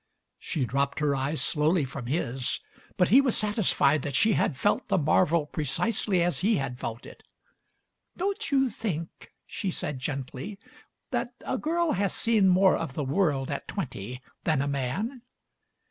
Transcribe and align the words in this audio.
She 0.39 0.65
dropped 0.65 0.97
her 0.97 1.15
eyes 1.15 1.43
slowly 1.43 1.85
from 1.85 2.07
his, 2.07 2.59
but 2.97 3.09
he 3.09 3.21
was 3.21 3.37
satisfied 3.37 4.01
that 4.01 4.15
she 4.15 4.33
had 4.33 4.57
felt 4.57 4.87
the 4.87 4.97
marvel 4.97 5.45
precisely 5.45 6.23
as 6.23 6.39
he 6.39 6.55
had 6.55 6.79
felt 6.79 7.05
it. 7.05 7.21
"Don't 8.17 8.49
you 8.51 8.67
think," 8.71 9.31
she 9.45 9.69
said 9.69 9.99
gently, 9.99 10.57
"that 11.11 11.35
a 11.45 11.59
girl 11.59 11.91
has 11.91 12.15
seen 12.15 12.49
more 12.49 12.75
of 12.75 12.95
the 12.95 13.03
world 13.03 13.51
at 13.51 13.67
twenty 13.67 14.23
than 14.43 14.59
a 14.59 14.67
man?" 14.67 15.21